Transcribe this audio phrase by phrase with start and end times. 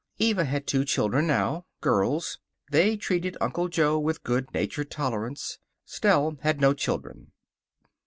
[0.17, 1.63] Eva had two children now.
[1.79, 2.39] Girls.
[2.71, 5.59] They treated Uncle Jo with good natured tolerance.
[5.85, 7.33] Stell had no children.